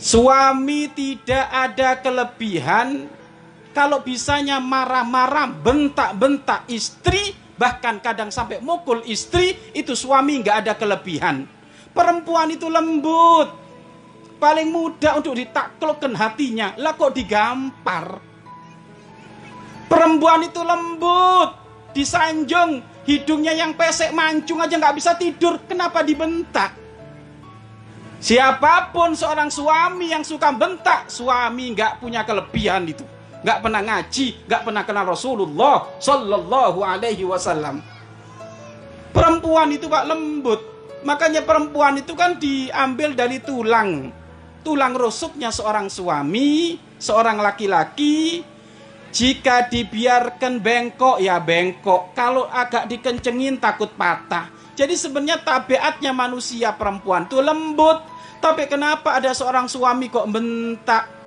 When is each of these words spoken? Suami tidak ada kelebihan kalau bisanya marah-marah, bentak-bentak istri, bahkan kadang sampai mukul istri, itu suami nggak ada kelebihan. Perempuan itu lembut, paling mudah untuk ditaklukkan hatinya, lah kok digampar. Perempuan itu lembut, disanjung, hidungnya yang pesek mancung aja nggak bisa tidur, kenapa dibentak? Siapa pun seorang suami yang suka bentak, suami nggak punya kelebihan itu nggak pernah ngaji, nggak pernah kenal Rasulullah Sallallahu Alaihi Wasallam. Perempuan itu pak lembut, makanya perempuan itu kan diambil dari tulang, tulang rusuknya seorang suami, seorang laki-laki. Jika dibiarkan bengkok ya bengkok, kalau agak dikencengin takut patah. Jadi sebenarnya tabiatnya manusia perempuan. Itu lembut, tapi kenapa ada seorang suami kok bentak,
Suami 0.00 0.88
tidak 0.96 1.44
ada 1.52 2.00
kelebihan 2.00 3.04
kalau 3.76 4.00
bisanya 4.00 4.56
marah-marah, 4.56 5.52
bentak-bentak 5.60 6.64
istri, 6.72 7.36
bahkan 7.60 8.00
kadang 8.00 8.32
sampai 8.32 8.64
mukul 8.64 9.04
istri, 9.04 9.54
itu 9.76 9.92
suami 9.92 10.40
nggak 10.40 10.56
ada 10.64 10.72
kelebihan. 10.80 11.44
Perempuan 11.92 12.48
itu 12.48 12.72
lembut, 12.72 13.52
paling 14.40 14.72
mudah 14.72 15.20
untuk 15.20 15.36
ditaklukkan 15.36 16.16
hatinya, 16.16 16.72
lah 16.80 16.96
kok 16.96 17.12
digampar. 17.12 18.24
Perempuan 19.84 20.48
itu 20.48 20.64
lembut, 20.64 21.50
disanjung, 21.92 22.80
hidungnya 23.04 23.52
yang 23.52 23.76
pesek 23.76 24.16
mancung 24.16 24.64
aja 24.64 24.80
nggak 24.80 24.96
bisa 24.96 25.12
tidur, 25.20 25.60
kenapa 25.68 26.00
dibentak? 26.00 26.79
Siapa 28.20 28.92
pun 28.92 29.16
seorang 29.16 29.48
suami 29.48 30.12
yang 30.12 30.20
suka 30.20 30.52
bentak, 30.52 31.08
suami 31.08 31.72
nggak 31.72 32.04
punya 32.04 32.20
kelebihan 32.28 32.84
itu 32.84 33.02
nggak 33.40 33.58
pernah 33.64 33.80
ngaji, 33.80 34.26
nggak 34.44 34.62
pernah 34.68 34.82
kenal 34.84 35.04
Rasulullah 35.08 35.88
Sallallahu 35.96 36.80
Alaihi 36.84 37.24
Wasallam. 37.24 37.80
Perempuan 39.10 39.72
itu 39.74 39.90
pak 39.90 40.06
lembut, 40.06 40.60
makanya 41.02 41.42
perempuan 41.42 41.98
itu 41.98 42.12
kan 42.14 42.38
diambil 42.38 43.16
dari 43.16 43.42
tulang, 43.42 44.12
tulang 44.62 44.94
rusuknya 44.94 45.50
seorang 45.50 45.90
suami, 45.90 46.78
seorang 47.00 47.40
laki-laki. 47.40 48.44
Jika 49.10 49.66
dibiarkan 49.66 50.62
bengkok 50.62 51.18
ya 51.18 51.42
bengkok, 51.42 52.14
kalau 52.14 52.46
agak 52.46 52.86
dikencengin 52.86 53.58
takut 53.58 53.90
patah. 53.98 54.46
Jadi 54.78 54.94
sebenarnya 54.94 55.42
tabiatnya 55.42 56.14
manusia 56.14 56.72
perempuan. 56.72 57.26
Itu 57.26 57.42
lembut, 57.42 58.00
tapi 58.38 58.64
kenapa 58.70 59.18
ada 59.18 59.34
seorang 59.34 59.68
suami 59.68 60.08
kok 60.08 60.30
bentak, 60.30 61.19